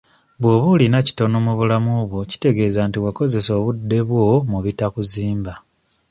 Bw'oba 0.39 0.67
olina 0.75 0.97
kitono 1.07 1.37
mu 1.45 1.53
bulamu 1.59 1.93
bwo 2.09 2.21
kitegeeza 2.31 2.81
nti 2.87 2.97
wakozesa 3.05 3.51
obudde 3.59 3.99
bwo 4.07 4.25
mu 4.49 4.59
bitakuzimba. 4.65 5.53